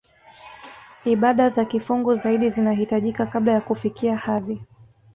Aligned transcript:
Ibada 1.05 1.49
za 1.49 1.65
kifungu 1.65 2.15
zaidi 2.15 2.49
zinahitajika 2.49 3.25
kabla 3.25 3.51
ya 3.51 3.61
kufikia 3.61 4.17
hadhi 4.17 4.61